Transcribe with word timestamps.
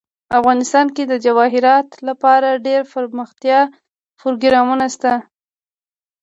افغانستان 0.39 0.87
کې 0.95 1.03
د 1.07 1.13
جواهرات 1.25 1.89
لپاره 2.07 2.49
دپرمختیا 2.65 3.59
پروګرامونه 4.19 4.85
شته. 4.93 5.13